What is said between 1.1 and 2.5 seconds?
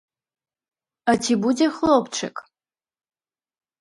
А ці будзе хлопчык?